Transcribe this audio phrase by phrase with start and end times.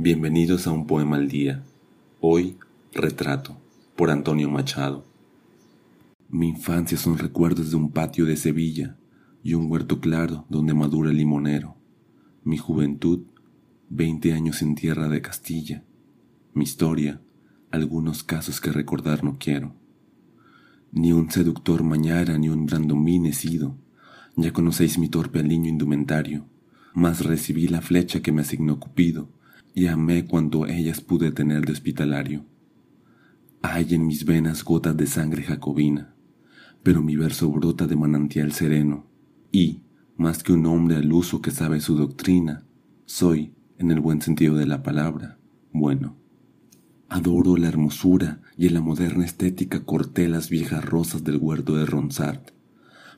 [0.00, 1.64] Bienvenidos a un poema al día.
[2.20, 2.56] Hoy,
[2.92, 3.56] Retrato,
[3.96, 5.04] por Antonio Machado.
[6.28, 8.96] Mi infancia son recuerdos de un patio de Sevilla
[9.42, 11.74] y un huerto claro donde madura el limonero.
[12.44, 13.24] Mi juventud,
[13.88, 15.82] veinte años en tierra de Castilla.
[16.54, 17.20] Mi historia,
[17.72, 19.74] algunos casos que recordar no quiero.
[20.92, 23.74] Ni un seductor mañara ni un brandomín he sido.
[24.36, 26.44] Ya conocéis mi torpe niño indumentario,
[26.94, 29.36] mas recibí la flecha que me asignó Cupido
[29.78, 32.44] y amé cuanto ellas pude tener de hospitalario.
[33.62, 36.16] Hay en mis venas gotas de sangre jacobina,
[36.82, 39.06] pero mi verso brota de manantial sereno,
[39.52, 39.82] y,
[40.16, 42.64] más que un hombre al uso que sabe su doctrina,
[43.06, 45.38] soy, en el buen sentido de la palabra,
[45.72, 46.16] bueno.
[47.08, 51.86] Adoro la hermosura y en la moderna estética corté las viejas rosas del huerto de
[51.86, 52.50] Ronsard,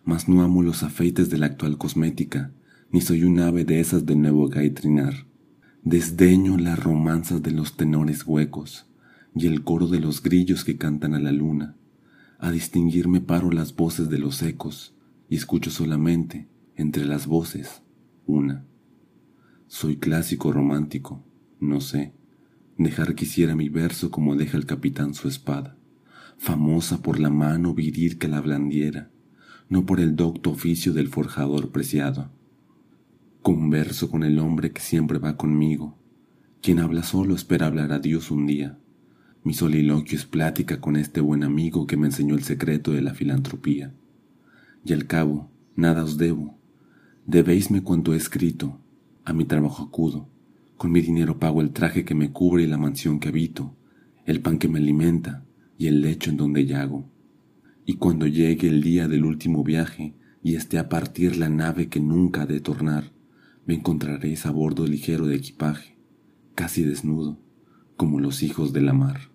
[0.05, 2.52] mas no amo los afeites de la actual cosmética,
[2.91, 5.30] ni soy un ave de esas de nuevo gaitrinar.
[5.83, 8.84] Desdeño las romanzas de los tenores huecos
[9.34, 11.75] y el coro de los grillos que cantan a la luna.
[12.39, 14.95] A distinguirme paro las voces de los ecos
[15.31, 17.81] y escucho solamente, entre las voces,
[18.27, 18.67] una.
[19.69, 21.25] Soy clásico romántico,
[21.61, 22.12] no sé.
[22.77, 25.78] Dejar quisiera mi verso como deja el capitán su espada,
[26.37, 29.11] famosa por la mano viril que la blandiera,
[29.70, 32.31] no por el docto oficio del forjador preciado.
[33.42, 35.96] Converso con el hombre que siempre va conmigo.
[36.60, 38.78] Quien habla solo espera hablar a Dios un día.
[39.44, 43.14] Mi soliloquio es plática con este buen amigo que me enseñó el secreto de la
[43.14, 43.94] filantropía.
[44.84, 46.58] Y al cabo, nada os debo.
[47.24, 48.78] Debéisme cuanto he escrito.
[49.24, 50.28] A mi trabajo acudo.
[50.77, 53.75] Con mi dinero pago el traje que me cubre y la mansión que habito,
[54.27, 55.44] el pan que me alimenta
[55.78, 57.08] y el lecho en donde yago.
[57.86, 62.00] Y cuando llegue el día del último viaje y esté a partir la nave que
[62.00, 63.12] nunca ha de tornar,
[63.70, 65.96] me encontraréis a bordo ligero de equipaje,
[66.56, 67.38] casi desnudo,
[67.96, 69.30] como los hijos de la mar.